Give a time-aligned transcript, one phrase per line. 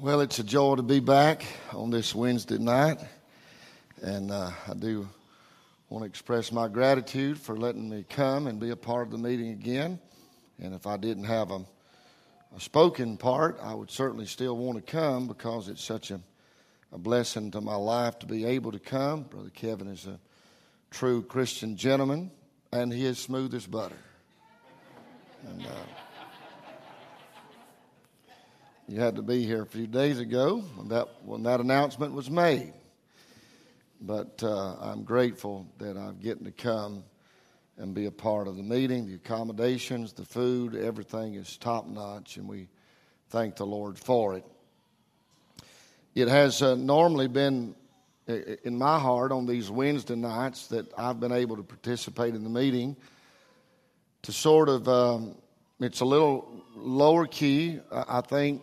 [0.00, 2.98] Well, it's a joy to be back on this Wednesday night.
[4.02, 5.08] And uh, I do
[5.88, 9.18] want to express my gratitude for letting me come and be a part of the
[9.18, 10.00] meeting again.
[10.60, 11.64] And if I didn't have a,
[12.56, 16.20] a spoken part, I would certainly still want to come because it's such a,
[16.90, 19.22] a blessing to my life to be able to come.
[19.22, 20.18] Brother Kevin is a
[20.90, 22.32] true Christian gentleman,
[22.72, 23.94] and he is smooth as butter.
[25.46, 26.13] And, uh,
[28.86, 32.30] you had to be here a few days ago when that, when that announcement was
[32.30, 32.72] made.
[34.00, 37.04] But uh, I'm grateful that I'm getting to come
[37.78, 39.06] and be a part of the meeting.
[39.06, 42.68] The accommodations, the food, everything is top notch, and we
[43.30, 44.44] thank the Lord for it.
[46.14, 47.74] It has uh, normally been
[48.26, 52.50] in my heart on these Wednesday nights that I've been able to participate in the
[52.50, 52.96] meeting
[54.22, 55.36] to sort of, um,
[55.80, 58.62] it's a little lower key, I think,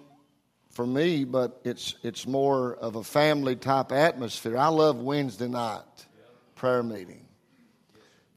[0.72, 4.58] for me, but it's it's more of a family type atmosphere.
[4.58, 5.84] I love Wednesday night
[6.56, 7.26] prayer meeting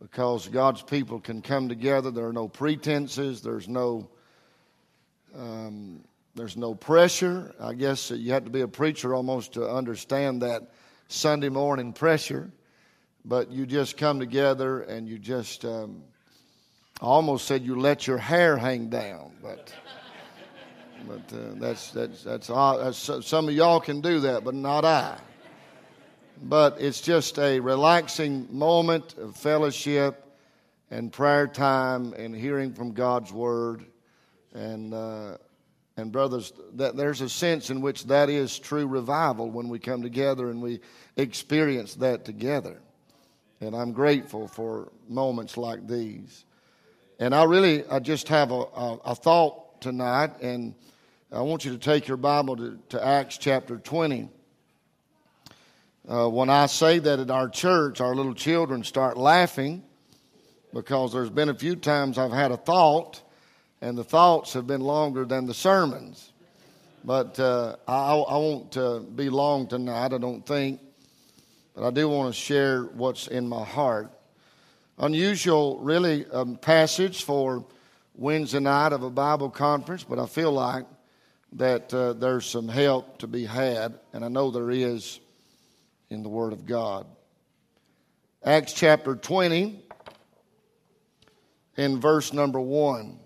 [0.00, 2.10] because God's people can come together.
[2.10, 3.40] There are no pretenses.
[3.40, 4.08] There's no
[5.36, 7.54] um, there's no pressure.
[7.60, 10.72] I guess you have to be a preacher almost to understand that
[11.08, 12.50] Sunday morning pressure.
[13.24, 16.02] But you just come together and you just um,
[17.00, 19.72] I almost said you let your hair hang down, but.
[21.06, 22.46] But uh, that's, that's, that's,
[23.26, 25.18] some of y'all can do that, but not I.
[26.42, 30.24] But it's just a relaxing moment of fellowship
[30.90, 33.84] and prayer time and hearing from God's word.
[34.54, 35.36] And, uh,
[35.96, 40.02] and brothers, that there's a sense in which that is true revival when we come
[40.02, 40.80] together and we
[41.16, 42.80] experience that together.
[43.60, 46.44] And I'm grateful for moments like these.
[47.18, 50.74] And I really, I just have a, a, a thought tonight, and
[51.32, 54.28] I want you to take your Bible to, to Acts chapter 20.
[56.06, 59.82] Uh, when I say that at our church, our little children start laughing
[60.72, 63.22] because there's been a few times I've had a thought,
[63.80, 66.32] and the thoughts have been longer than the sermons.
[67.04, 70.80] But uh, I, I, won't uh, be long tonight, I don't think.
[71.74, 74.12] But I do want to share what's in my heart.
[74.98, 77.64] Unusual, really, um, passage for
[78.14, 80.86] Wednesday night of a Bible conference, but I feel like
[81.54, 85.20] that uh, there's some help to be had, and I know there is
[86.10, 87.06] in the Word of God.
[88.44, 89.84] Acts chapter 20,
[91.76, 93.18] in verse number 1.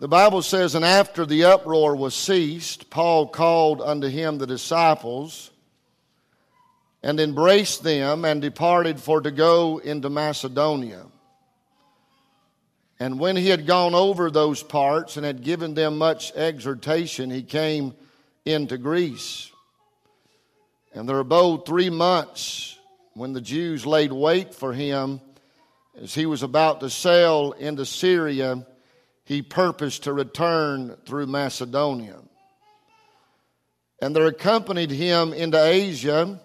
[0.00, 5.50] The Bible says, And after the uproar was ceased, Paul called unto him the disciples
[7.02, 11.06] and embraced them and departed for to go into Macedonia.
[13.00, 17.42] And when he had gone over those parts and had given them much exhortation, he
[17.42, 17.94] came
[18.44, 19.50] into Greece.
[20.92, 22.78] And there abode three months
[23.14, 25.20] when the Jews laid wait for him
[26.00, 28.64] as he was about to sail into Syria.
[29.24, 32.20] He purposed to return through Macedonia.
[34.00, 36.40] And there accompanied him into Asia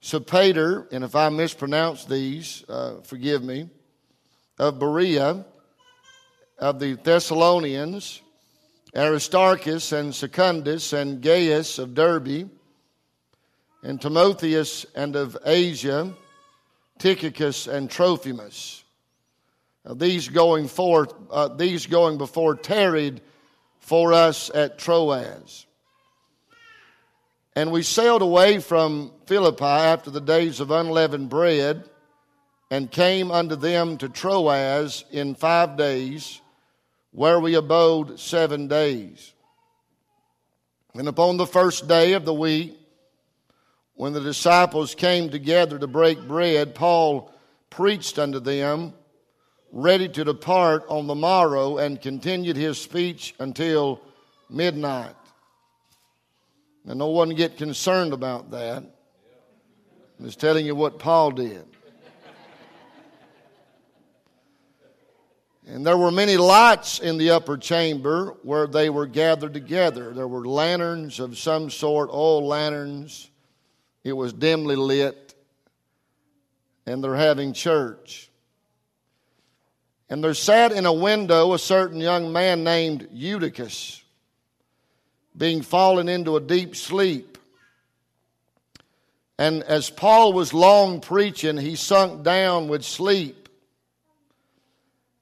[0.00, 3.70] Sopater, and if I mispronounce these, uh, forgive me
[4.58, 5.44] of Berea,
[6.58, 8.20] of the Thessalonians,
[8.96, 12.48] Aristarchus and Secundus and Gaius of Derbe,
[13.82, 16.14] and Timotheus and of Asia,
[16.98, 18.84] Tychicus and Trophimus.
[19.84, 23.20] Now, these going forth, uh, these going before tarried
[23.80, 25.66] for us at Troas.
[27.56, 31.84] And we sailed away from Philippi after the days of unleavened bread
[32.70, 36.40] and came unto them to Troas in five days,
[37.12, 39.32] where we abode seven days.
[40.94, 42.78] And upon the first day of the week,
[43.94, 47.32] when the disciples came together to break bread, Paul
[47.70, 48.92] preached unto them,
[49.70, 54.00] ready to depart on the morrow, and continued his speech until
[54.50, 55.14] midnight.
[56.86, 58.84] And no one get concerned about that.
[60.18, 61.64] I'm just telling you what Paul did.
[65.66, 70.12] And there were many lights in the upper chamber where they were gathered together.
[70.12, 73.30] There were lanterns of some sort, old lanterns.
[74.02, 75.34] It was dimly lit.
[76.86, 78.30] And they're having church.
[80.10, 84.02] And there sat in a window a certain young man named Eutychus,
[85.36, 87.38] being fallen into a deep sleep.
[89.38, 93.43] And as Paul was long preaching, he sunk down with sleep.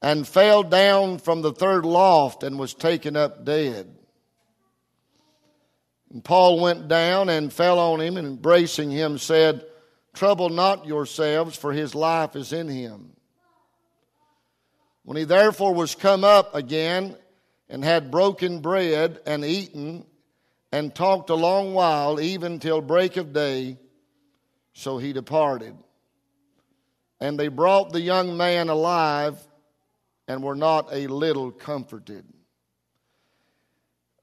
[0.02, 3.94] And fell down from the third loft and was taken up dead.
[6.12, 9.64] And Paul went down and fell on him and embracing him said,
[10.12, 13.12] Trouble not yourselves, for his life is in him.
[15.04, 17.16] When he therefore was come up again
[17.68, 20.04] and had broken bread and eaten
[20.70, 23.78] and talked a long while, even till break of day,
[24.74, 25.76] so he departed.
[27.20, 29.38] And they brought the young man alive
[30.28, 32.24] and were not a little comforted.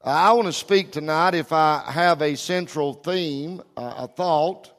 [0.02, 4.72] I want to speak tonight, if I have a central theme, a thought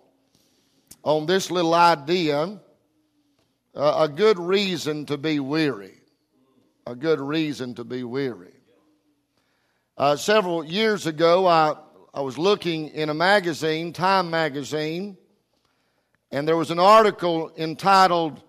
[1.03, 2.59] on this little idea
[3.75, 6.01] a good reason to be weary.
[6.87, 8.53] A good reason to be weary.
[9.97, 11.75] Uh, several years ago, I,
[12.13, 15.15] I was looking in a magazine, Time magazine,
[16.31, 18.41] and there was an article entitled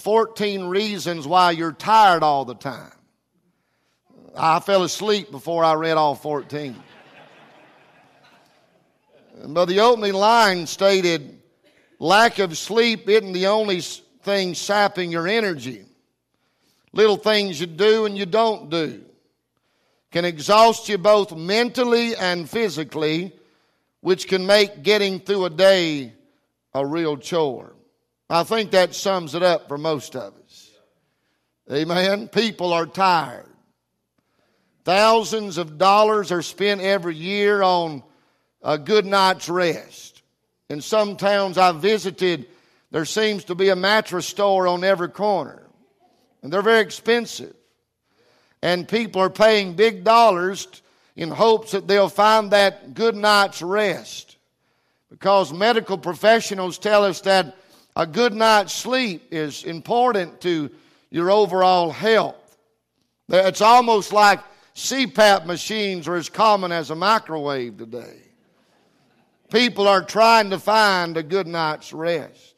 [0.00, 2.92] 14 Reasons Why You're Tired All the Time.
[4.34, 6.74] I fell asleep before I read all 14.
[9.48, 11.42] but the opening line stated,
[11.98, 13.82] Lack of sleep isn't the only
[14.22, 15.84] thing sapping your energy.
[16.94, 19.04] Little things you do and you don't do
[20.10, 23.32] can exhaust you both mentally and physically,
[24.00, 26.14] which can make getting through a day
[26.72, 27.74] a real chore.
[28.30, 30.70] I think that sums it up for most of us.
[31.70, 32.28] Amen.
[32.28, 33.44] People are tired.
[34.84, 38.04] Thousands of dollars are spent every year on
[38.62, 40.22] a good night's rest.
[40.68, 42.46] In some towns I've visited,
[42.92, 45.66] there seems to be a mattress store on every corner.
[46.42, 47.54] And they're very expensive.
[48.62, 50.68] And people are paying big dollars
[51.16, 54.36] in hopes that they'll find that good night's rest.
[55.10, 57.56] Because medical professionals tell us that
[57.96, 60.70] a good night's sleep is important to
[61.10, 62.56] your overall health.
[63.28, 64.40] It's almost like
[64.74, 68.22] CPAP machines are as common as a microwave today.
[69.52, 72.54] People are trying to find a good night's rest.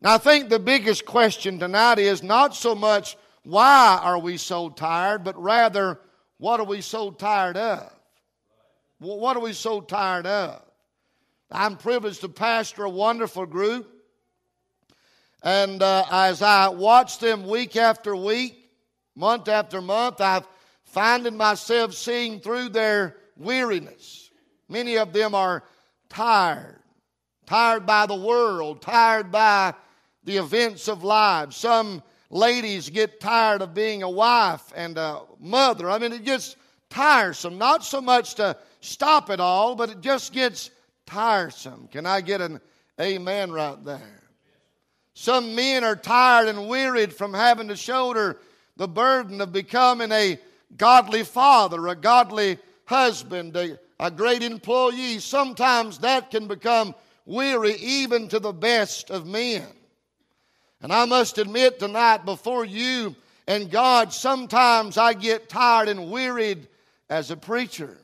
[0.00, 4.68] Now, I think the biggest question tonight is not so much why are we so
[4.68, 6.00] tired, but rather,
[6.38, 7.90] what are we so tired of?
[8.98, 10.62] What are we so tired of?
[11.50, 13.90] I'm privileged to pastor a wonderful group.
[15.42, 18.70] And uh, as I watch them week after week,
[19.14, 20.46] month after month, I've
[20.88, 24.30] finding myself seeing through their weariness.
[24.68, 25.62] Many of them are
[26.08, 26.80] tired,
[27.46, 29.74] tired by the world, tired by
[30.24, 31.52] the events of life.
[31.52, 35.90] Some ladies get tired of being a wife and a mother.
[35.90, 36.56] I mean, it gets
[36.90, 37.58] tiresome.
[37.58, 40.70] Not so much to stop it all, but it just gets
[41.06, 41.88] tiresome.
[41.92, 42.60] Can I get an
[43.00, 44.17] amen right there?
[45.20, 48.38] Some men are tired and wearied from having to shoulder
[48.76, 50.38] the burden of becoming a
[50.76, 55.18] godly father, a godly husband, a, a great employee.
[55.18, 56.94] Sometimes that can become
[57.26, 59.66] weary even to the best of men.
[60.80, 63.16] And I must admit tonight before you
[63.48, 66.68] and God, sometimes I get tired and wearied
[67.10, 67.98] as a preacher.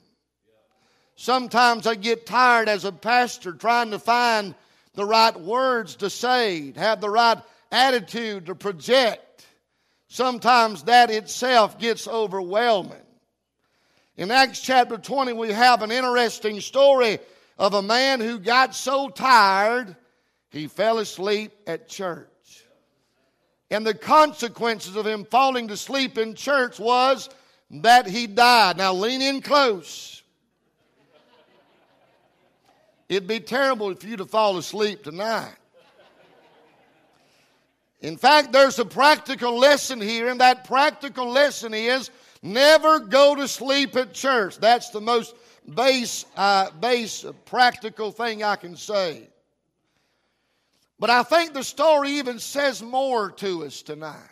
[1.15, 4.57] Sometimes I get tired as a pastor trying to find
[4.95, 7.39] the right words to say, have the right
[7.71, 9.47] attitude to project.
[10.09, 12.99] Sometimes that itself gets overwhelming.
[14.17, 17.19] In Acts chapter 20, we have an interesting story
[17.59, 19.97] of a man who got so tired
[20.51, 22.29] he fell asleep at church.
[23.71, 27.29] And the consequences of him falling to sleep in church was
[27.71, 28.77] that he died.
[28.77, 30.23] Now lean in close.
[33.15, 35.55] It'd be terrible for you to fall asleep tonight.
[38.01, 42.11] In fact, there's a practical lesson here, and that practical lesson is
[42.43, 44.59] never go to sleep at church.
[44.59, 45.37] That's the most
[45.75, 49.29] base, uh, base practical thing I can say.
[50.99, 54.29] But I think the story even says more to us tonight.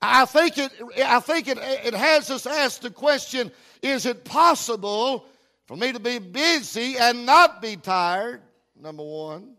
[0.00, 0.70] I think it,
[1.04, 3.50] I think it, it has us ask the question
[3.82, 5.26] is it possible
[5.68, 8.40] for me to be busy and not be tired?
[8.74, 9.54] Number one.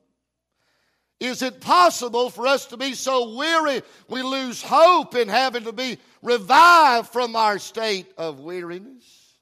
[1.19, 5.73] Is it possible for us to be so weary we lose hope in having to
[5.73, 9.35] be revived from our state of weariness?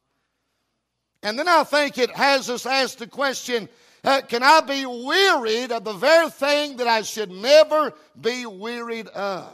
[1.24, 3.70] And then I think it has us ask the question
[4.04, 9.08] uh, can I be wearied of the very thing that I should never be wearied
[9.08, 9.50] of?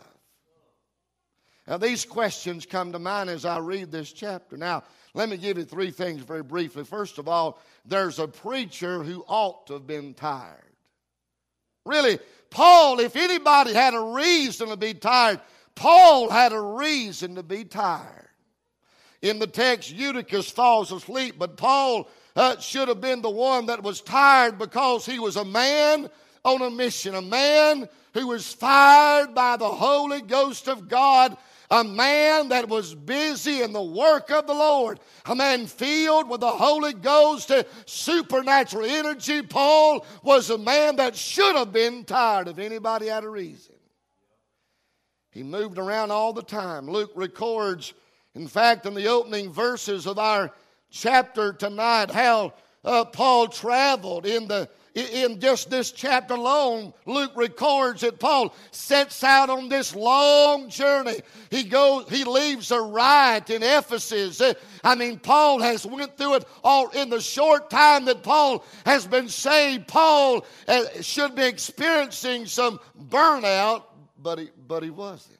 [1.67, 4.57] Now, these questions come to mind as I read this chapter.
[4.57, 6.83] Now, let me give you three things very briefly.
[6.83, 10.59] First of all, there's a preacher who ought to have been tired.
[11.85, 15.39] Really, Paul, if anybody had a reason to be tired,
[15.75, 18.29] Paul had a reason to be tired.
[19.21, 23.83] In the text, Eutychus falls asleep, but Paul uh, should have been the one that
[23.83, 26.09] was tired because he was a man
[26.43, 31.37] on a mission, a man who was fired by the Holy Ghost of God
[31.73, 36.41] a man that was busy in the work of the Lord, a man filled with
[36.41, 37.51] the Holy Ghost,
[37.87, 39.41] supernatural energy.
[39.41, 43.73] Paul was a man that should have been tired if anybody had a reason.
[45.31, 46.87] He moved around all the time.
[46.87, 47.95] Luke records,
[48.35, 50.51] in fact, in the opening verses of our
[50.91, 52.53] chapter tonight, how
[52.83, 59.23] uh, Paul traveled in the in just this chapter alone, Luke records that Paul sets
[59.23, 61.21] out on this long journey.
[61.49, 64.41] He goes, he leaves a riot in Ephesus.
[64.83, 69.07] I mean, Paul has went through it all in the short time that Paul has
[69.07, 69.87] been saved.
[69.87, 73.83] Paul uh, should be experiencing some burnout,
[74.21, 75.39] but he, but he wasn't.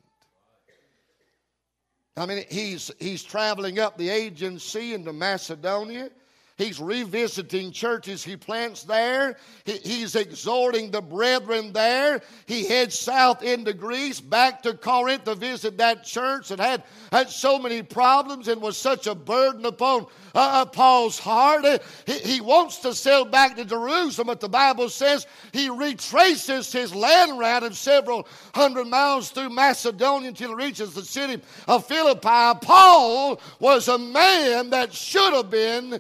[2.17, 6.09] I mean, he's, he's traveling up the Aegean Sea into Macedonia.
[6.55, 9.37] He's revisiting churches he plants there.
[9.65, 12.21] He, he's exhorting the brethren there.
[12.45, 17.31] He heads south into Greece, back to Corinth to visit that church that had, had
[17.31, 20.05] so many problems and was such a burden upon
[20.35, 21.65] uh, uh Paul's heart.
[22.05, 26.93] He, he wants to sail back to Jerusalem, but the Bible says he retraces his
[26.93, 32.59] land route of several hundred miles through Macedonia until he reaches the city of Philippi.
[32.61, 35.99] Paul was a man that should have been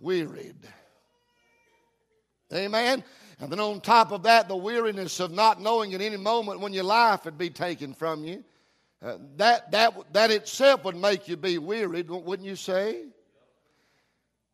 [0.00, 0.56] wearied.
[2.52, 3.04] Amen.
[3.38, 6.72] And then on top of that, the weariness of not knowing at any moment when
[6.72, 8.44] your life would be taken from you.
[9.02, 13.04] Uh, that, that, that itself would make you be wearied, wouldn't you say?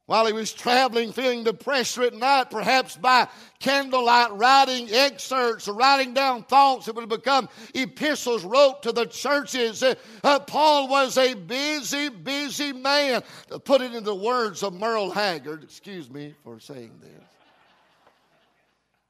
[0.06, 6.14] While he was traveling, feeling the pressure at night, perhaps by candlelight, writing excerpts writing
[6.14, 9.82] down thoughts that would become epistles wrote to the churches.
[9.82, 13.22] Uh, uh, Paul was a busy, busy man.
[13.48, 17.10] To put it in the words of Merle Haggard, excuse me for saying this.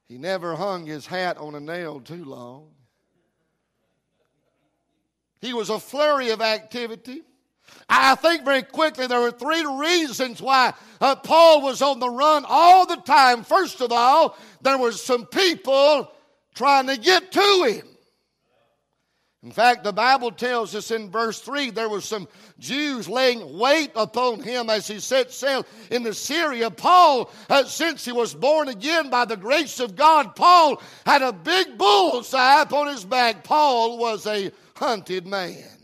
[0.08, 2.68] He never hung his hat on a nail too long.
[5.40, 7.22] He was a flurry of activity.
[7.88, 12.44] I think very quickly there were three reasons why uh, Paul was on the run
[12.48, 13.44] all the time.
[13.44, 16.10] First of all, there were some people
[16.54, 17.86] trying to get to him.
[19.42, 22.26] In fact, the Bible tells us in verse 3 there were some
[22.58, 26.68] Jews laying wait upon him as he set sail into Syria.
[26.68, 31.32] Paul, uh, since he was born again by the grace of God, Paul had a
[31.32, 33.44] big bullseye upon his back.
[33.44, 35.75] Paul was a hunted man.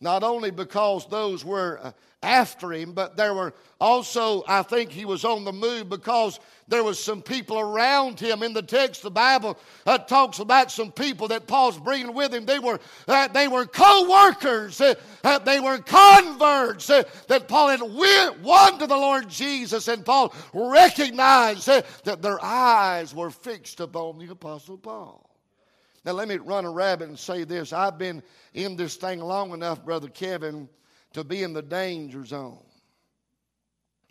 [0.00, 5.04] Not only because those were uh, after him, but there were also, I think he
[5.04, 8.42] was on the move because there was some people around him.
[8.42, 12.44] In the text, the Bible uh, talks about some people that Paul's bringing with him.
[12.44, 14.80] They were, uh, they were co-workers.
[14.80, 17.80] Uh, uh they were converts uh, that Paul had
[18.42, 19.88] won to the Lord Jesus.
[19.88, 25.25] And Paul recognized that their eyes were fixed upon the Apostle Paul.
[26.06, 27.72] Now, let me run a rabbit and say this.
[27.72, 28.22] I've been
[28.54, 30.68] in this thing long enough, Brother Kevin,
[31.14, 32.62] to be in the danger zone.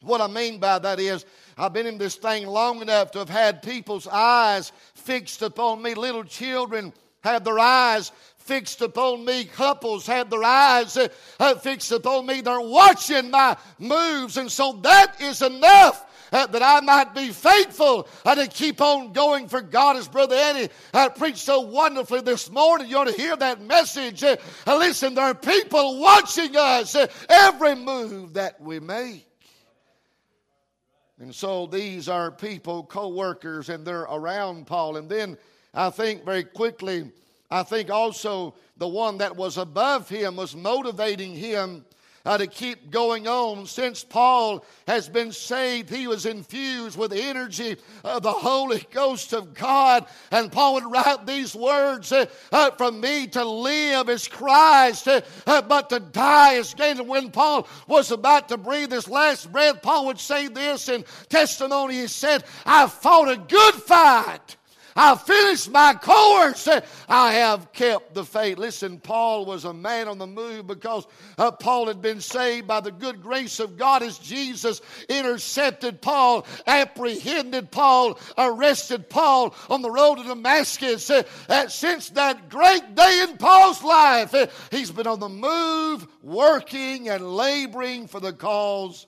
[0.01, 1.25] What I mean by that is,
[1.57, 5.93] I've been in this thing long enough to have had people's eyes fixed upon me.
[5.93, 6.91] Little children
[7.23, 9.45] had their eyes fixed upon me.
[9.45, 10.97] Couples had their eyes
[11.39, 12.41] uh, fixed upon me.
[12.41, 14.35] They're watching my moves.
[14.35, 19.13] And so that is enough uh, that I might be faithful uh, to keep on
[19.13, 19.97] going for God.
[19.97, 24.23] As Brother Eddie uh, preached so wonderfully this morning, you ought to hear that message.
[24.23, 29.27] Uh, uh, listen, there are people watching us uh, every move that we make.
[31.19, 34.97] And so these are people, co workers, and they're around Paul.
[34.97, 35.37] And then
[35.73, 37.11] I think very quickly,
[37.49, 41.85] I think also the one that was above him was motivating him
[42.25, 43.65] uh, to keep going on.
[43.65, 49.33] Since Paul has been saved, he was infused with the energy of the Holy Ghost
[49.33, 50.05] of God.
[50.31, 55.21] And Paul would write these words uh, uh, From me to live is Christ, uh,
[55.45, 56.99] uh, but to die is gain.
[56.99, 61.05] And when Paul was about to breathe his last breath, Paul would say this in
[61.29, 61.95] testimony.
[62.01, 64.57] He said, I fought a good fight.
[64.97, 66.69] I finished my course.
[67.09, 68.57] I have kept the faith.
[68.57, 71.05] Listen, Paul was a man on the move because
[71.37, 76.45] uh, Paul had been saved by the good grace of God as Jesus intercepted Paul,
[76.65, 81.09] apprehended Paul, arrested Paul on the road to Damascus.
[81.09, 86.07] Uh, uh, since that great day in Paul's life, uh, he's been on the move,
[86.23, 89.07] working and laboring for the cause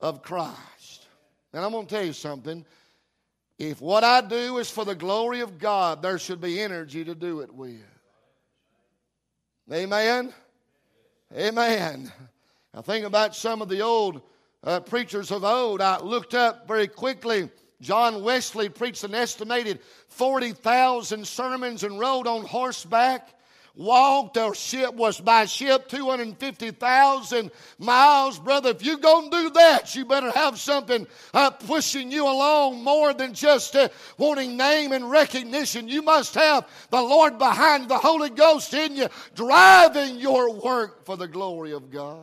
[0.00, 1.08] of Christ.
[1.52, 2.64] And I'm going to tell you something.
[3.58, 7.14] If what I do is for the glory of God, there should be energy to
[7.14, 7.82] do it with.
[9.72, 10.32] Amen.
[11.36, 12.12] Amen.
[12.72, 14.22] I think about some of the old
[14.62, 15.80] uh, preachers of old.
[15.80, 17.50] I looked up very quickly.
[17.80, 23.28] John Wesley preached an estimated 40,000 sermons and rode on horseback
[23.78, 28.38] walked or ship was by ship 250,000 miles.
[28.38, 32.82] Brother, if you're going to do that, you better have something uh, pushing you along
[32.82, 35.88] more than just uh, wanting name and recognition.
[35.88, 41.16] You must have the Lord behind the Holy Ghost in you, driving your work for
[41.16, 42.18] the glory of God.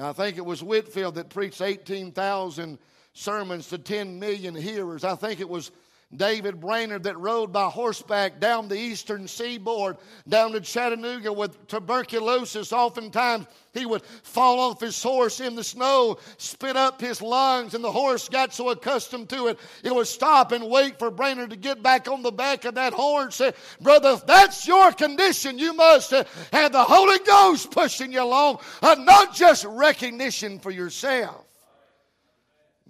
[0.00, 2.78] I think it was Whitefield that preached 18,000
[3.12, 5.04] sermons to 10 million hearers.
[5.04, 5.70] I think it was
[6.14, 9.96] David Brainerd that rode by horseback down the eastern seaboard,
[10.28, 12.72] down to Chattanooga with tuberculosis.
[12.72, 17.82] Oftentimes, he would fall off his horse in the snow, spit up his lungs, and
[17.82, 21.56] the horse got so accustomed to it, it would stop and wait for Brainerd to
[21.56, 23.40] get back on the back of that horse.
[23.80, 28.96] Brother, if that's your condition, you must have the Holy Ghost pushing you along, uh,
[28.98, 31.46] not just recognition for yourself.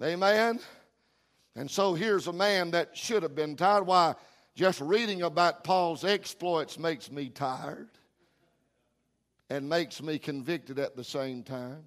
[0.01, 0.59] Amen.
[1.55, 3.85] And so here's a man that should have been tired.
[3.85, 4.15] Why?
[4.55, 7.89] Just reading about Paul's exploits makes me tired
[9.49, 11.83] and makes me convicted at the same time.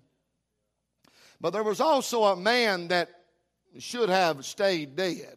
[1.41, 3.11] But there was also a man that
[3.79, 5.37] should have stayed dead.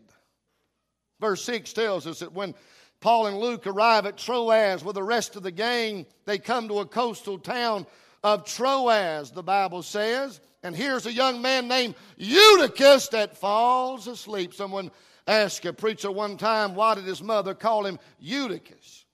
[1.20, 2.56] Verse 6 tells us that when
[3.02, 6.80] Paul and Luke arrive at Troas with the rest of the gang, they come to
[6.80, 7.86] a coastal town
[8.24, 10.40] of Troas, the Bible says.
[10.64, 14.54] And here's a young man named Eutychus that falls asleep.
[14.54, 14.92] Someone
[15.26, 19.06] asked a preacher one time, why did his mother call him Eutychus?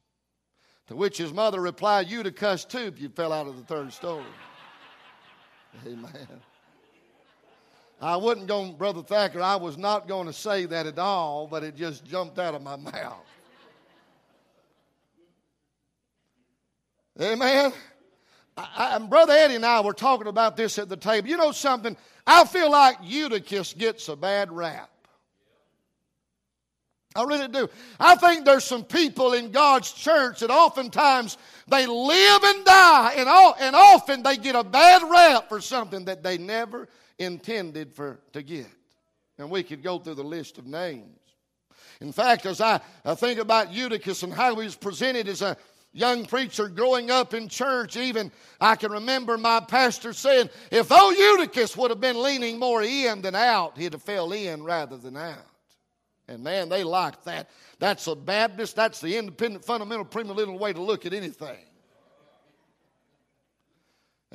[0.88, 4.24] To which his mother replied, Eutychus too, if you fell out of the third story.
[5.88, 6.28] Amen.
[8.02, 11.64] I wasn't going, Brother Thacker, I was not going to say that at all, but
[11.64, 13.26] it just jumped out of my mouth.
[17.22, 17.72] Amen.
[18.58, 21.28] I, Brother Eddie and I were talking about this at the table.
[21.28, 21.98] You know something?
[22.26, 24.90] I feel like Eutychus gets a bad rap.
[27.16, 27.70] I really do.
[27.98, 31.38] I think there's some people in God's church that oftentimes
[31.68, 36.06] they live and die, and, all, and often they get a bad rap for something
[36.06, 38.68] that they never intended for to get.
[39.38, 41.20] And we could go through the list of names.
[42.02, 45.56] In fact, as I, I think about Eutychus and how he's presented as a
[45.96, 51.16] young preacher growing up in church, even I can remember my pastor saying, if old
[51.16, 55.16] Eutychus would have been leaning more in than out, he'd have fell in rather than
[55.16, 55.48] out.
[56.28, 57.50] And man, they liked that.
[57.80, 61.58] That's a Baptist, that's the independent, fundamental, premillennial way to look at anything.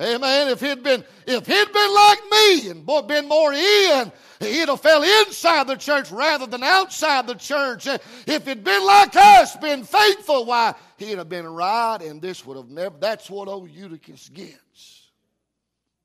[0.00, 0.48] Amen.
[0.48, 4.10] If he'd been, if he'd been like me and boy, been more in,
[4.40, 7.86] he'd have fell inside the church rather than outside the church.
[7.86, 12.46] Uh, if he'd been like us, been faithful, why he'd have been right, and this
[12.46, 12.96] would have never.
[12.98, 15.10] That's what old Eutychus gets.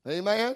[0.06, 0.54] Amen.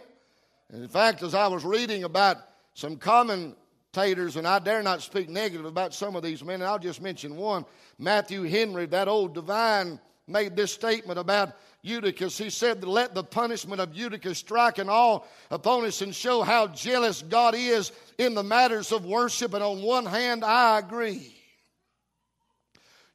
[0.70, 2.36] And in fact, as I was reading about
[2.74, 6.78] some commentators, and I dare not speak negative about some of these men, and I'll
[6.78, 7.64] just mention one.
[7.98, 9.98] Matthew Henry, that old divine,
[10.30, 12.38] made this statement about Eutychus.
[12.38, 16.68] He said, Let the punishment of Eutychus strike an all upon us and show how
[16.68, 19.54] jealous God is in the matters of worship.
[19.54, 21.36] And on one hand, I agree.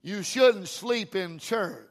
[0.01, 1.89] You shouldn't sleep in church.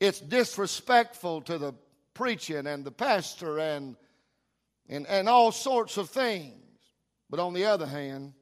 [0.00, 1.74] It's disrespectful to the
[2.12, 3.96] preaching and the pastor and,
[4.88, 6.54] and, and all sorts of things.
[7.30, 8.34] But on the other hand,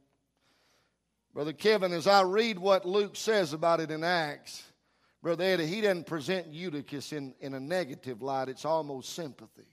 [1.35, 4.62] Brother Kevin, as I read what Luke says about it in Acts,
[5.23, 9.66] Brother Eddie, he doesn't present Eutychus in, in a negative light, it's almost sympathy.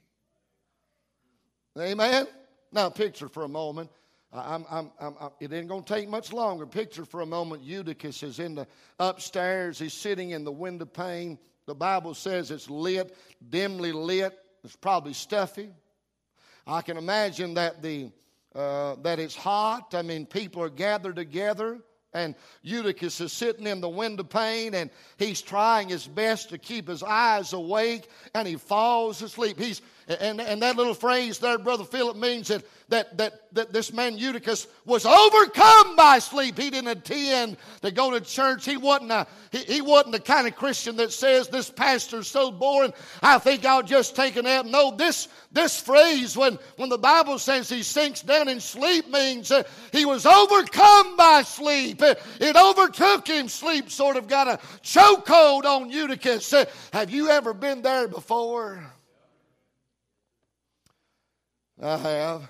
[1.78, 2.28] Amen?
[2.72, 3.89] Now, picture for a moment.
[4.32, 6.67] I'm, I'm, I'm, it ain't going to take much longer.
[6.67, 8.67] Picture for a moment Eutychus is in the
[9.00, 9.80] upstairs.
[9.80, 11.39] He's sitting in the window pane.
[11.65, 13.15] The Bible says it's lit,
[13.50, 14.38] dimly lit.
[14.63, 15.69] It's probably stuffy.
[16.67, 18.12] I can imagine that the
[18.56, 19.94] uh, that it's hot.
[19.94, 21.80] I mean, people are gathered together.
[22.12, 22.34] And
[22.64, 27.04] Eutychus is sitting in the window pane and he's trying his best to keep his
[27.04, 29.60] eyes awake and he falls asleep.
[29.60, 33.93] He's, and, and that little phrase there, Brother Philip, means that that, that, that this
[33.93, 36.58] man Eutychus was overcome by sleep.
[36.58, 38.65] He didn't attend to go to church.
[38.65, 42.52] He wasn't, a, he, he wasn't the kind of Christian that says, This pastor's so
[42.52, 44.65] boring, I think I'll just take a nap.
[44.65, 49.52] No, this, this phrase, when, when the Bible says he sinks down in sleep, means
[49.52, 52.02] uh, he was overcome by sleep.
[52.02, 53.48] It, it overtook him.
[53.48, 56.52] Sleep sort of got a chokehold on Eutychus.
[56.54, 58.84] Uh, have you ever been there before?
[61.82, 62.50] I have.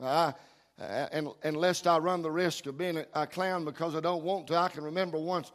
[0.00, 0.34] I,
[0.80, 4.24] uh, and, and lest I run the risk of being a clown because I don't
[4.24, 5.52] want to, I can remember once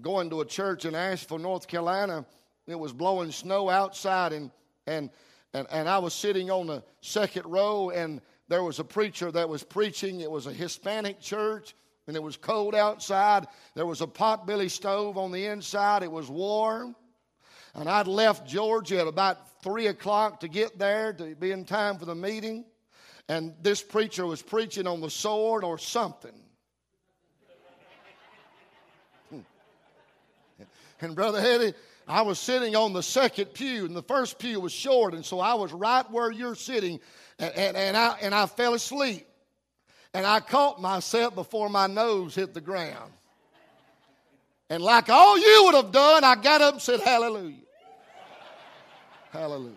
[0.00, 2.24] going to a church in Asheville, North Carolina.
[2.66, 4.50] It was blowing snow outside, and,
[4.86, 5.10] and,
[5.54, 9.48] and, and I was sitting on the second row, and there was a preacher that
[9.48, 10.20] was preaching.
[10.20, 11.74] It was a Hispanic church,
[12.06, 13.46] and it was cold outside.
[13.74, 16.02] There was a potbelly stove on the inside.
[16.02, 16.94] It was warm.
[17.74, 21.98] And I'd left Georgia at about 3 o'clock to get there to be in time
[21.98, 22.64] for the meeting.
[23.28, 26.34] And this preacher was preaching on the sword or something.
[29.30, 29.40] Hmm.
[31.00, 31.74] and Brother Eddie,
[32.08, 35.38] I was sitting on the second pew, and the first pew was short, and so
[35.38, 36.98] I was right where you're sitting,
[37.38, 39.28] and, and, and, I, and I fell asleep.
[40.12, 43.12] And I caught myself before my nose hit the ground.
[44.68, 47.56] And like all you would have done, I got up and said, Hallelujah.
[49.30, 49.76] Hallelujah.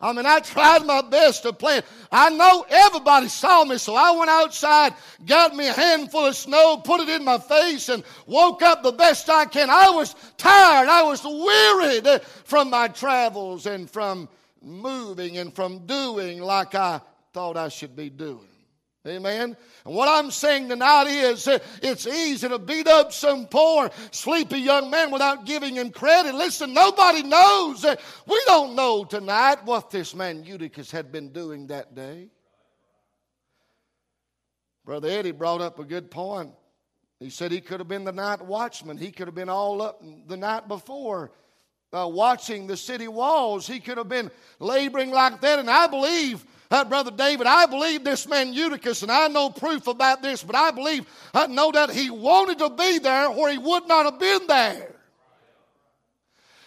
[0.00, 1.86] I mean, I tried my best to play it.
[2.12, 4.92] I know everybody saw me, so I went outside,
[5.24, 8.92] got me a handful of snow, put it in my face, and woke up the
[8.92, 9.70] best I can.
[9.70, 10.88] I was tired.
[10.88, 14.28] I was wearied from my travels and from
[14.60, 17.00] moving and from doing like I
[17.32, 18.53] thought I should be doing.
[19.06, 19.54] Amen.
[19.84, 21.46] And what I'm saying tonight is
[21.82, 26.34] it's easy to beat up some poor, sleepy young man without giving him credit.
[26.34, 27.84] Listen, nobody knows.
[28.26, 32.28] We don't know tonight what this man Eutychus had been doing that day.
[34.86, 36.52] Brother Eddie brought up a good point.
[37.20, 38.96] He said he could have been the night watchman.
[38.96, 41.30] He could have been all up the night before
[41.92, 43.66] uh, watching the city walls.
[43.66, 45.58] He could have been laboring like that.
[45.58, 49.86] And I believe uh, Brother David, I believe this man Eutychus, and I know proof
[49.86, 53.58] about this, but I believe, I know that he wanted to be there or he
[53.58, 54.90] would not have been there.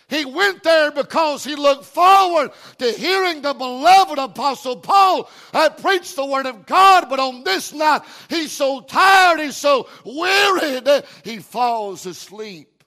[0.07, 6.15] He went there because he looked forward to hearing the beloved Apostle Paul uh, preach
[6.15, 7.09] the Word of God.
[7.09, 12.85] But on this night, he's so tired, he's so wearied, that he falls asleep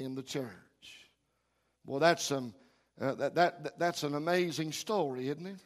[0.00, 0.48] in the church.
[1.86, 2.52] Well, that's, some,
[3.00, 5.60] uh, that, that, that's an amazing story, isn't it?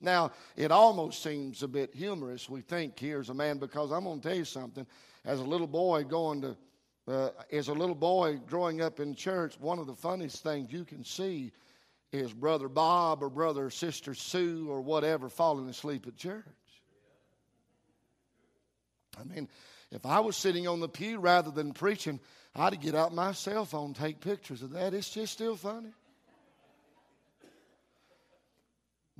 [0.00, 2.48] Now, it almost seems a bit humorous.
[2.48, 4.86] We think here's a man, because I'm going to tell you something.
[5.24, 6.56] As a little boy going to,
[7.06, 10.84] uh, as a little boy growing up in church, one of the funniest things you
[10.84, 11.52] can see
[12.12, 16.44] is Brother Bob or Brother or Sister Sue or whatever falling asleep at church.
[19.20, 19.48] I mean,
[19.92, 22.20] if I was sitting on the pew rather than preaching,
[22.54, 24.94] I'd get out my cell phone, take pictures of that.
[24.94, 25.90] It's just still funny.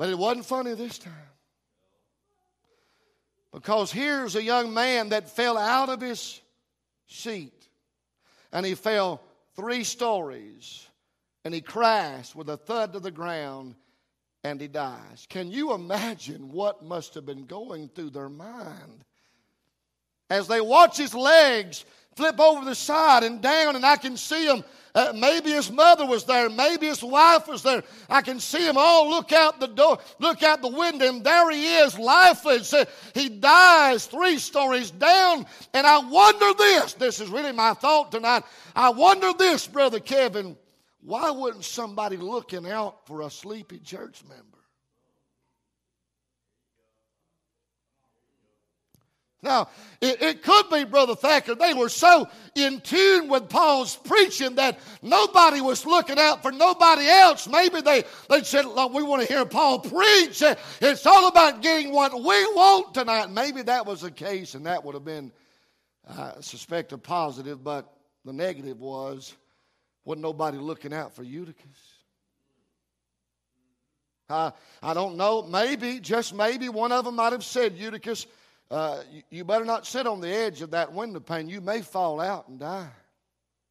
[0.00, 1.12] But it wasn't funny this time.
[3.52, 6.40] Because here's a young man that fell out of his
[7.06, 7.68] seat
[8.50, 9.20] and he fell
[9.56, 10.86] three stories
[11.44, 13.74] and he crashed with a thud to the ground
[14.42, 15.26] and he dies.
[15.28, 19.04] Can you imagine what must have been going through their mind
[20.30, 21.84] as they watch his legs
[22.16, 26.06] flip over the side and down, and I can see him uh, maybe his mother
[26.06, 26.48] was there.
[26.50, 27.82] Maybe his wife was there.
[28.08, 31.50] I can see him all look out the door, look out the window, and there
[31.50, 32.74] he is, lifeless.
[33.14, 35.46] He dies three stories down.
[35.74, 38.44] And I wonder this this is really my thought tonight.
[38.74, 40.56] I wonder this, Brother Kevin.
[41.02, 44.59] Why wouldn't somebody looking out for a sleepy church member?
[49.42, 49.68] Now,
[50.02, 54.78] it, it, could be, Brother Thacker, they were so in tune with Paul's preaching that
[55.00, 57.48] nobody was looking out for nobody else.
[57.48, 60.42] Maybe they, they said, Look, we want to hear Paul preach.
[60.82, 63.30] It's all about getting what we want tonight.
[63.30, 65.32] Maybe that was the case, and that would have been,
[66.06, 67.90] I suspect, a positive, but
[68.26, 69.34] the negative was,
[70.04, 71.64] wasn't nobody looking out for Eutychus.
[74.28, 75.42] I, I don't know.
[75.42, 78.26] Maybe, just maybe, one of them might have said, Eutychus,
[78.70, 81.48] uh, you, you better not sit on the edge of that window pane.
[81.48, 82.88] You may fall out and die.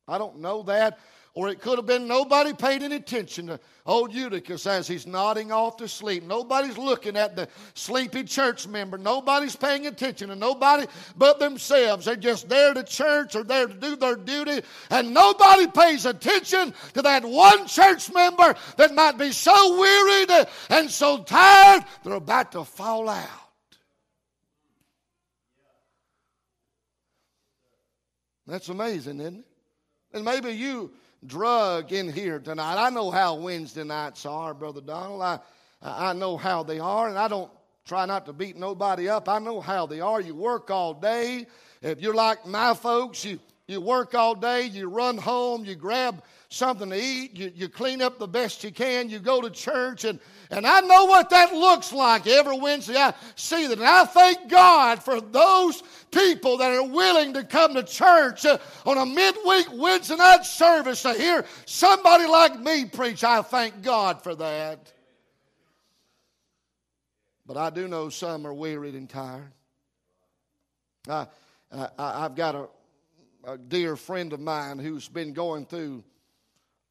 [0.08, 1.00] I don't know that.
[1.36, 5.52] Or it could have been nobody paid any attention to old Eutychus as he's nodding
[5.52, 6.24] off to sleep.
[6.24, 8.98] Nobody's looking at the sleepy church member.
[8.98, 12.06] Nobody's paying attention to nobody but themselves.
[12.06, 14.64] They're just there to church or there to do their duty.
[14.90, 20.90] And nobody pays attention to that one church member that might be so wearied and
[20.90, 23.39] so tired they're about to fall out.
[28.50, 29.46] That's amazing, isn't it?
[30.14, 30.92] And maybe you
[31.26, 32.84] drug in here tonight.
[32.84, 35.22] I know how Wednesday nights are, Brother Donald.
[35.22, 35.40] I,
[35.82, 37.52] I know how they are, and I don't
[37.86, 39.30] try not to beat nobody up.
[39.30, 40.20] I know how they are.
[40.20, 41.46] You work all day.
[41.82, 46.24] If you're like my folks, you you work all day, you run home, you grab
[46.50, 50.04] something to eat, you, you clean up the best you can, you go to church,
[50.04, 52.96] and, and I know what that looks like every Wednesday.
[52.98, 53.78] I see that.
[53.78, 58.58] And I thank God for those people that are willing to come to church uh,
[58.84, 63.24] on a midweek Wednesday night service to hear somebody like me preach.
[63.24, 64.92] I thank God for that.
[67.46, 69.52] But I do know some are wearied and tired.
[71.08, 71.28] I,
[71.72, 72.68] I, I've got a,
[73.44, 76.04] a dear friend of mine who's been going through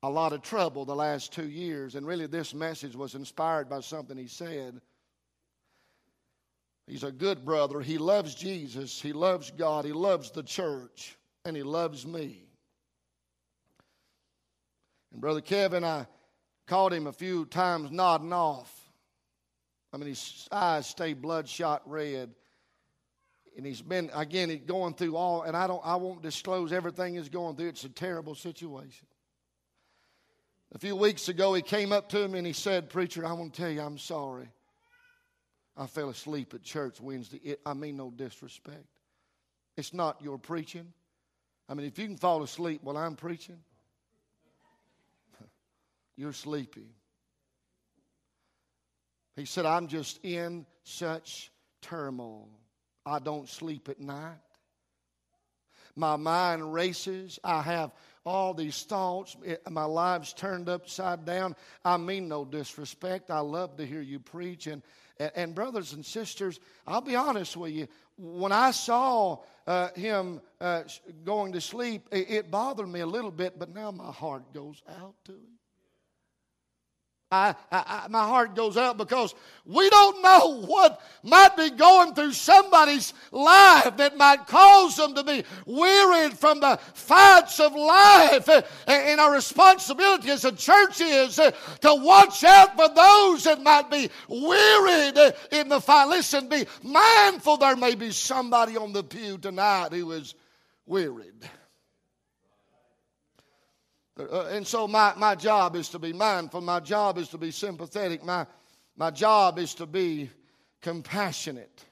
[0.02, 3.80] a lot of trouble the last two years, and really this message was inspired by
[3.80, 4.80] something he said.
[6.86, 7.80] He's a good brother.
[7.80, 12.44] He loves Jesus, he loves God, he loves the church, and he loves me.
[15.12, 16.06] And Brother Kevin, I
[16.66, 18.72] caught him a few times nodding off.
[19.92, 22.30] I mean, his eyes stay bloodshot red.
[23.56, 27.28] And he's been, again, going through all, and I don't I won't disclose everything he's
[27.28, 27.70] going through.
[27.70, 29.07] It's a terrible situation.
[30.74, 33.54] A few weeks ago, he came up to me and he said, Preacher, I want
[33.54, 34.48] to tell you I'm sorry.
[35.76, 37.40] I fell asleep at church Wednesday.
[37.42, 38.84] It, I mean, no disrespect.
[39.76, 40.92] It's not your preaching.
[41.68, 43.58] I mean, if you can fall asleep while I'm preaching,
[46.16, 46.88] you're sleepy.
[49.36, 52.48] He said, I'm just in such turmoil.
[53.06, 54.40] I don't sleep at night.
[55.94, 57.38] My mind races.
[57.42, 57.92] I have
[58.28, 59.36] all these thoughts.
[59.68, 61.56] My life's turned upside down.
[61.84, 63.30] I mean no disrespect.
[63.30, 64.66] I love to hear you preach.
[64.66, 64.82] And,
[65.34, 67.88] and, brothers and sisters, I'll be honest with you.
[68.16, 70.82] When I saw uh, him uh,
[71.24, 75.14] going to sleep, it bothered me a little bit, but now my heart goes out
[75.24, 75.57] to him.
[77.30, 79.34] I, I, my heart goes out because
[79.66, 85.22] we don't know what might be going through somebody's life that might cause them to
[85.22, 88.48] be wearied from the fights of life.
[88.86, 91.50] And our responsibility as a church is uh,
[91.82, 96.08] to watch out for those that might be wearied uh, in the fight.
[96.08, 100.34] Listen, be mindful there may be somebody on the pew tonight who is
[100.86, 101.34] wearied.
[104.18, 106.60] Uh, and so my, my job is to be mindful.
[106.60, 108.24] My job is to be sympathetic.
[108.24, 108.46] My,
[108.96, 110.30] my job is to be
[110.80, 111.84] compassionate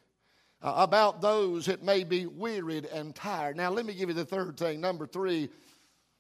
[0.62, 3.56] uh, about those that may be wearied and tired.
[3.56, 4.80] Now, let me give you the third thing.
[4.80, 5.50] Number three,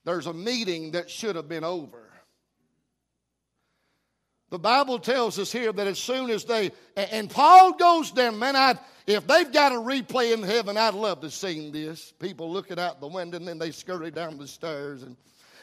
[0.04, 2.02] there's a meeting that should have been over.
[4.50, 8.54] The Bible tells us here that as soon as they, and Paul goes down, man,
[8.54, 12.12] I, if they've got a replay in heaven, I'd love to see this.
[12.20, 15.16] People looking out the window and then they scurry down the stairs and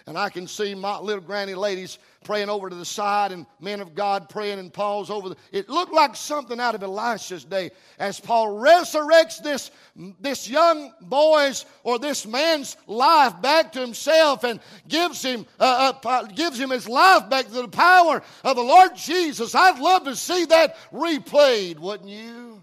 [0.05, 3.79] and I can see my little granny ladies praying over to the side and men
[3.79, 5.29] of God praying and Paul's over.
[5.29, 9.71] The, it looked like something out of Elisha's day as Paul resurrects this,
[10.19, 16.23] this young boy's or this man's life back to himself and gives him, uh, uh,
[16.23, 19.55] gives him his life back to the power of the Lord Jesus.
[19.55, 22.61] I'd love to see that replayed, wouldn't you?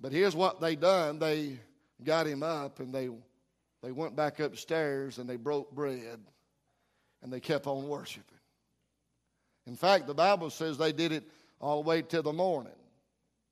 [0.00, 1.18] But here's what they done.
[1.18, 1.58] They
[2.04, 3.08] got him up and they
[3.82, 6.18] they went back upstairs and they broke bread
[7.22, 8.24] and they kept on worshiping.
[9.66, 11.24] In fact, the Bible says they did it
[11.60, 12.72] all the way till the morning.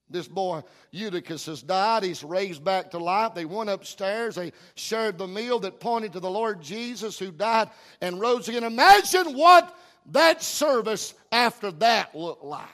[0.09, 0.63] This boy
[0.93, 2.05] Eutychus has died.
[2.05, 3.35] He's raised back to life.
[3.35, 4.37] They went upstairs.
[4.37, 8.63] They shared the meal that pointed to the Lord Jesus who died and rose again.
[8.63, 9.77] Imagine what
[10.13, 12.69] that service after that looked like.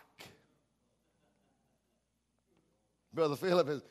[3.15, 3.83] Brother Philip is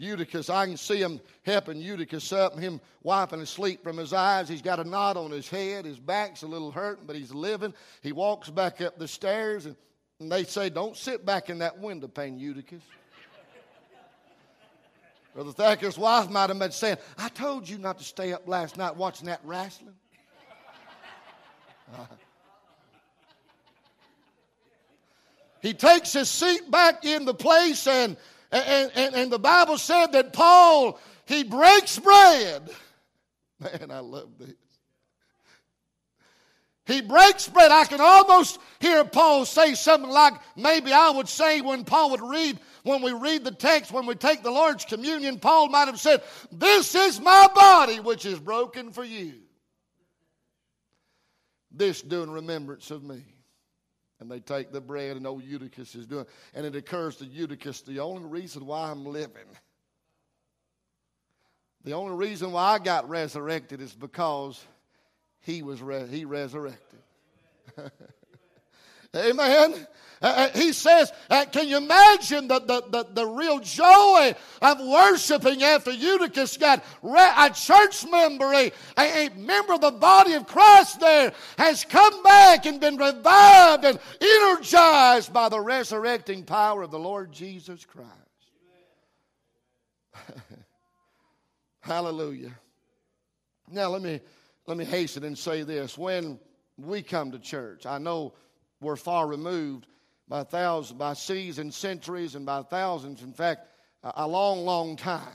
[0.00, 4.48] Eutychus, I can see him helping Eutychus up him wiping the sleep from his eyes.
[4.48, 5.84] He's got a knot on his head.
[5.84, 7.74] His back's a little hurting, but he's living.
[8.02, 9.76] He walks back up the stairs, and,
[10.18, 12.82] and they say, Don't sit back in that window pane, Eutychus.
[15.34, 18.78] Brother Thacker's wife might have been saying, I told you not to stay up last
[18.78, 19.94] night watching that wrestling.
[21.94, 22.06] Uh,
[25.60, 28.16] he takes his seat back in the place and
[28.52, 32.70] and, and, and the Bible said that Paul, he breaks bread.
[33.60, 34.54] Man, I love this.
[36.86, 37.70] He breaks bread.
[37.70, 42.20] I can almost hear Paul say something like maybe I would say when Paul would
[42.20, 46.00] read, when we read the text, when we take the Lord's communion, Paul might have
[46.00, 49.34] said, This is my body which is broken for you.
[51.70, 53.22] This do in remembrance of me.
[54.20, 56.26] And they take the bread, and old Eutychus is doing.
[56.54, 59.48] And it occurs to Eutychus the only reason why I'm living,
[61.84, 64.62] the only reason why I got resurrected is because
[65.40, 67.00] he was re- he resurrected.
[69.16, 69.86] Amen.
[70.22, 74.78] Uh, uh, he says, uh, can you imagine the, the, the, the, real joy of
[74.78, 80.34] worshiping after Eutychus got re- a church member, a, a, a member of the body
[80.34, 86.82] of Christ there, has come back and been revived and energized by the resurrecting power
[86.82, 88.10] of the Lord Jesus Christ.
[91.80, 92.52] Hallelujah.
[93.70, 94.20] Now let me
[94.66, 95.96] let me hasten and say this.
[95.96, 96.38] When
[96.76, 98.34] we come to church, I know
[98.80, 99.86] we're far removed
[100.28, 103.66] by thousands, by seas and centuries, and by thousands, in fact,
[104.02, 105.26] a long, long time.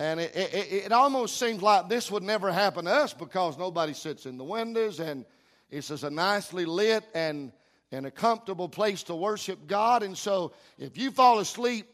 [0.00, 3.92] And it, it, it, almost seems like this would never happen to us because nobody
[3.92, 5.24] sits in the windows and
[5.70, 7.50] it's just a nicely lit and,
[7.90, 10.04] and a comfortable place to worship God.
[10.04, 11.88] And so if you fall asleep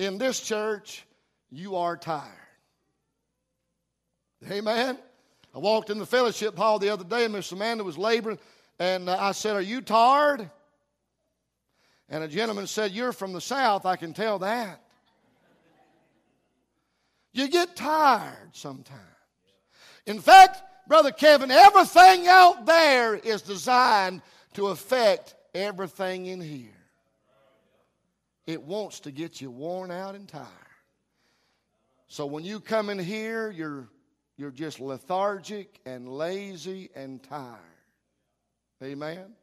[0.00, 1.06] in this church,
[1.48, 2.28] you are tired.
[4.50, 4.98] Amen.
[5.54, 8.40] I walked in the fellowship hall the other day and Miss Amanda was laboring
[8.78, 10.50] and uh, I said, Are you tired?
[12.08, 14.80] And a gentleman said, You're from the South, I can tell that.
[17.32, 19.00] You get tired sometimes.
[20.06, 24.22] In fact, Brother Kevin, everything out there is designed
[24.54, 26.70] to affect everything in here.
[28.46, 30.46] It wants to get you worn out and tired.
[32.06, 33.88] So when you come in here, you're,
[34.36, 37.58] you're just lethargic and lazy and tired.
[38.82, 39.34] Amen.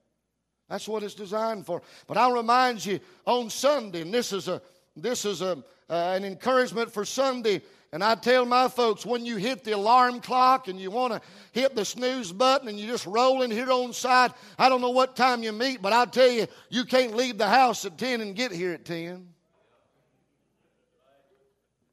[0.70, 1.82] That's what it's designed for.
[2.08, 4.62] But I'll remind you on Sunday, and this is a
[4.96, 7.62] this is a uh, an encouragement for Sunday.
[7.94, 11.22] And I tell my folks when you hit the alarm clock and you want to
[11.52, 14.92] hit the snooze button and you just roll in here on side, I don't know
[14.92, 18.22] what time you meet, but I'll tell you, you can't leave the house at 10
[18.22, 19.28] and get here at 10.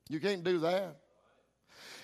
[0.09, 0.95] You can't do that.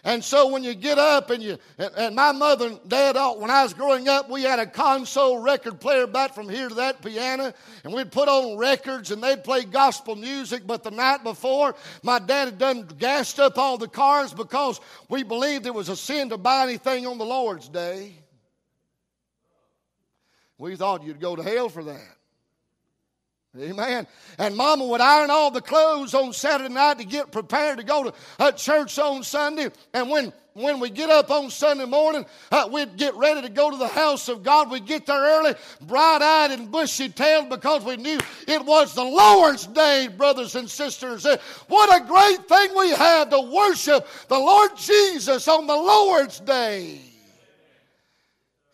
[0.06, 3.50] And so when you get up and you, and, and my mother and dad, when
[3.50, 7.02] I was growing up, we had a console record player back from here to that
[7.02, 10.66] piano, and we'd put on records and they'd play gospel music.
[10.66, 15.22] But the night before, my dad had done gassed up all the cars because we
[15.22, 18.12] believed it was a sin to buy anything on the Lord's day.
[20.58, 22.16] We thought you'd go to hell for that.
[23.56, 24.06] Amen.
[24.36, 28.04] And mama would iron all the clothes on Saturday night to get prepared to go
[28.04, 29.68] to uh, church on Sunday.
[29.92, 33.70] And when, when we get up on Sunday morning, uh, we'd get ready to go
[33.70, 34.72] to the house of God.
[34.72, 39.04] We'd get there early, bright eyed and bushy tailed because we knew it was the
[39.04, 41.24] Lord's day, brothers and sisters.
[41.24, 41.36] Uh,
[41.68, 47.00] what a great thing we have to worship the Lord Jesus on the Lord's day.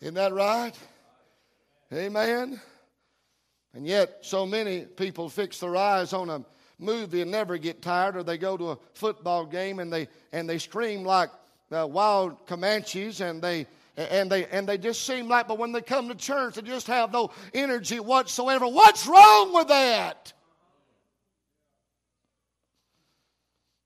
[0.01, 0.73] Isn't that right?
[1.93, 2.59] Amen.
[3.73, 6.43] And yet, so many people fix their eyes on a
[6.77, 10.49] movie and never get tired, or they go to a football game and they and
[10.49, 11.29] they scream like
[11.71, 15.81] uh, wild Comanches, and they and they and they just seem like, but when they
[15.81, 18.67] come to church, they just have no energy whatsoever.
[18.67, 20.33] What's wrong with that?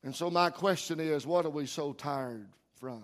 [0.04, 2.48] And so my question is, what are we so tired
[2.80, 3.04] from?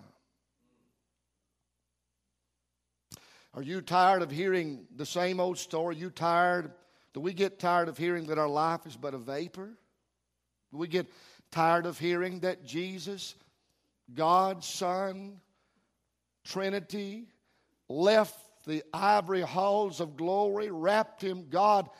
[3.54, 5.94] Are you tired of hearing the same old story?
[5.94, 6.72] Are you tired?
[7.12, 9.70] Do we get tired of hearing that our life is but a vapor?
[10.70, 11.06] Do we get
[11.50, 13.34] tired of hearing that Jesus,
[14.14, 15.38] God's Son,
[16.44, 17.26] Trinity,
[17.90, 21.90] left the ivory halls of glory, wrapped him, God,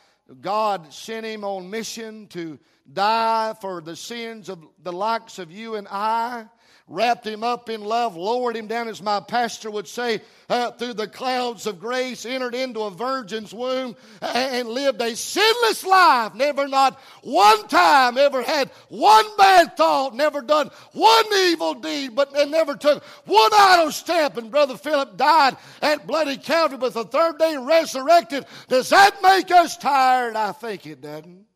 [0.41, 2.59] God sent him on mission to
[2.91, 6.47] die for the sins of the likes of you and I?
[6.89, 10.95] Wrapped him up in love, lowered him down, as my pastor would say, uh, through
[10.95, 16.35] the clouds of grace, entered into a virgin's womb, and lived a sinless life.
[16.35, 22.37] Never, not one time, ever had one bad thought, never done one evil deed, but
[22.37, 24.37] and never took one idle step.
[24.37, 28.47] And Brother Philip died at Bloody Calvary, but the third day resurrected.
[28.69, 30.37] Does that make us tired?
[30.37, 31.47] I think it doesn't.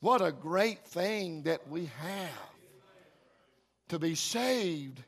[0.00, 2.47] What a great thing that we have
[3.88, 5.02] to be saved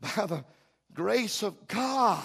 [0.00, 0.44] by the
[0.94, 2.22] grace of God.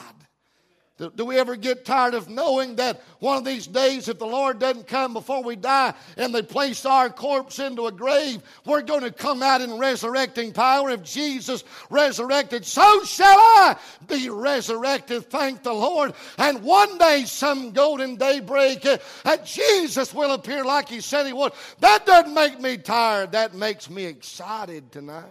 [1.15, 4.57] Do, we ever get tired of knowing that one of these days, if the Lord
[4.57, 9.03] doesn't come before we die and they place our corpse into a grave, we're going
[9.03, 10.89] to come out in resurrecting power?
[10.89, 13.75] If Jesus resurrected, so shall I
[14.07, 15.29] be resurrected.
[15.29, 16.13] Thank the Lord.
[16.39, 18.83] And one day, some golden daybreak,
[19.23, 21.53] uh, Jesus will appear like He said He would.
[21.79, 25.25] That doesn't make me tired, that makes me excited tonight.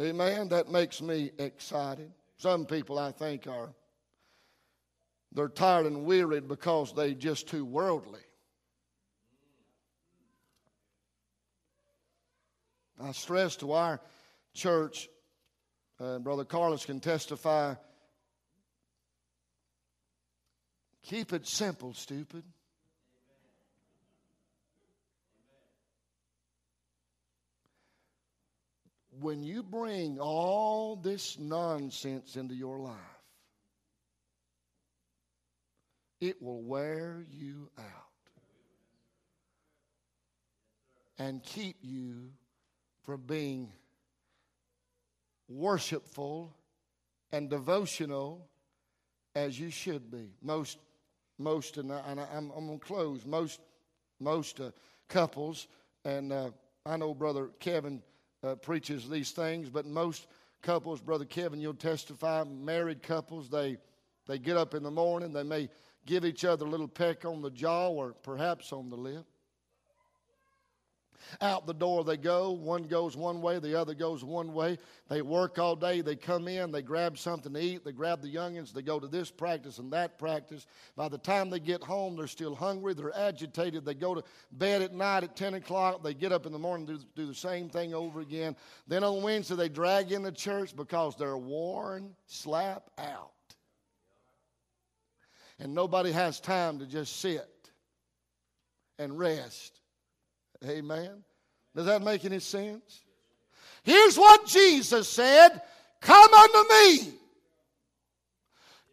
[0.00, 0.48] Amen.
[0.48, 2.10] That makes me excited.
[2.38, 3.74] Some people, I think, are
[5.32, 8.22] they're tired and wearied because they just too worldly.
[13.02, 14.00] I stress to our
[14.54, 15.08] church,
[16.00, 17.74] uh, Brother Carlos can testify.
[21.02, 22.44] Keep it simple, stupid.
[29.20, 32.94] When you bring all this nonsense into your life,
[36.20, 37.84] it will wear you out
[41.18, 42.30] and keep you
[43.04, 43.70] from being
[45.50, 46.56] worshipful
[47.30, 48.48] and devotional
[49.34, 50.32] as you should be.
[50.42, 50.78] Most,
[51.38, 53.26] most, and, I, am I'm, going to close.
[53.26, 53.60] Most,
[54.18, 54.70] most uh,
[55.08, 55.68] couples,
[56.06, 56.50] and uh,
[56.86, 58.02] I know Brother Kevin
[58.42, 60.26] uh, preaches these things, but most
[60.62, 63.76] couples, Brother Kevin, you'll testify, married couples, they,
[64.26, 65.68] they get up in the morning, they may
[66.06, 69.24] give each other a little peck on the jaw or perhaps on the lip.
[71.40, 72.50] Out the door they go.
[72.50, 74.78] One goes one way, the other goes one way.
[75.08, 76.00] They work all day.
[76.00, 79.06] They come in, they grab something to eat, they grab the youngins, they go to
[79.06, 80.66] this practice and that practice.
[80.96, 83.84] By the time they get home, they're still hungry, they're agitated.
[83.84, 86.02] They go to bed at night at 10 o'clock.
[86.02, 88.56] They get up in the morning, do, do the same thing over again.
[88.86, 93.32] Then on Wednesday, they drag in the church because they're worn slap out.
[95.58, 97.48] And nobody has time to just sit
[98.98, 99.79] and rest
[100.66, 101.24] Amen.
[101.74, 103.02] Does that make any sense?
[103.82, 105.62] Here's what Jesus said
[106.00, 107.14] Come unto me.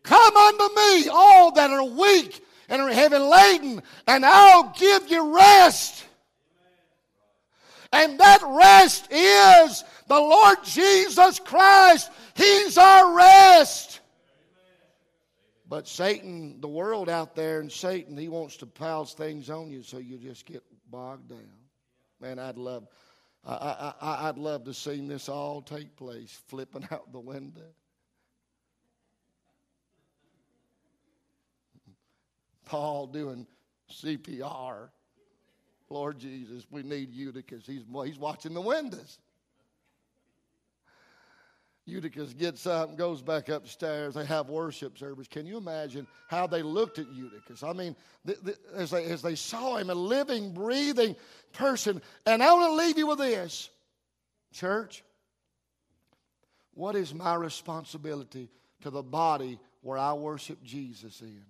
[0.04, 5.36] Come unto me, all that are weak and are heavy laden, and I'll give you
[5.36, 6.06] rest.
[7.92, 12.12] And that rest is the Lord Jesus Christ.
[12.36, 14.00] He's our rest.
[15.70, 19.84] But Satan, the world out there, and Satan, he wants to pile things on you
[19.84, 21.57] so you just get bogged down.
[22.20, 22.88] Man, I'd love,
[23.46, 27.62] I, I, I'd love to see this all take place, flipping out the window.
[32.66, 33.48] Paul doing
[33.92, 34.90] CPR.
[35.90, 39.20] Lord Jesus, we need you because he's, he's watching the windows.
[41.88, 44.14] Eutychus gets up and goes back upstairs.
[44.14, 45.28] They have worship service.
[45.28, 47.64] Can you imagine how they looked at Eutychus?
[47.64, 47.96] I mean,
[48.76, 51.16] as, they, as they saw him, a living, breathing
[51.54, 52.02] person.
[52.26, 53.70] And I want to leave you with this,
[54.52, 55.02] church.
[56.74, 58.50] What is my responsibility
[58.82, 61.42] to the body where I worship Jesus in?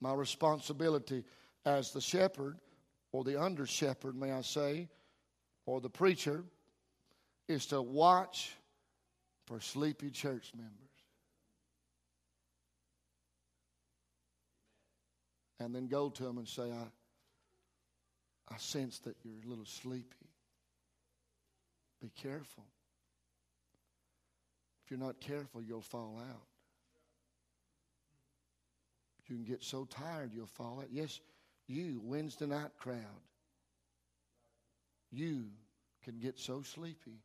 [0.00, 1.24] My responsibility
[1.64, 2.58] as the shepherd,
[3.12, 4.88] or the under shepherd, may I say,
[5.66, 6.44] or the preacher
[7.48, 8.54] is to watch
[9.46, 10.72] for sleepy church members.
[15.60, 16.84] And then go to them and say, I,
[18.54, 20.04] I sense that you're a little sleepy.
[22.02, 22.64] Be careful.
[24.84, 26.42] If you're not careful, you'll fall out.
[29.26, 30.88] You can get so tired you'll fall out.
[30.90, 31.20] Yes,
[31.66, 32.98] you, Wednesday night crowd
[35.14, 35.46] you
[36.02, 37.20] can get so sleepy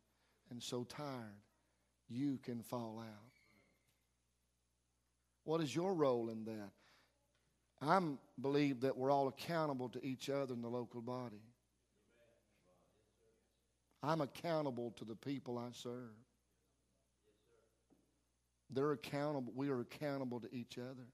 [0.50, 1.42] and so tired,
[2.08, 3.30] you can fall out.
[5.44, 6.70] What is your role in that?
[7.82, 8.00] I
[8.40, 11.40] believe that we're all accountable to each other in the local body.
[14.02, 16.14] I'm accountable to the people I serve.
[18.70, 19.52] They're accountable.
[19.56, 21.06] We are accountable to each other.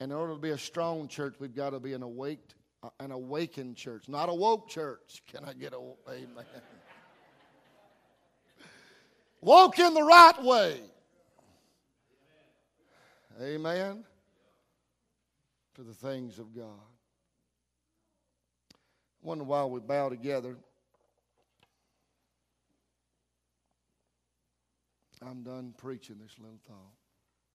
[0.00, 2.50] And in order to be a strong church, we've got to be an awake
[2.98, 5.22] an awakened church, not a woke church.
[5.30, 5.80] Can I get a
[6.10, 6.44] amen?
[9.40, 10.80] Woke in the right way.
[13.40, 14.04] Amen.
[15.74, 16.66] To the things of God.
[18.74, 18.76] I
[19.22, 20.56] wonder why we bow together.
[25.24, 27.01] I'm done preaching this little thought.